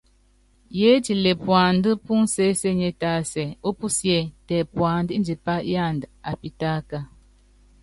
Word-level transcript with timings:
Yiétile 0.77 1.31
puandá 1.43 1.91
púnsésenie 2.05 2.91
tásɛ 3.01 3.43
ópusíé 3.69 4.19
tɛ 4.47 4.55
puandá 4.73 5.11
indipá 5.17 5.55
yanda 5.73 6.07
apítáka. 6.31 6.99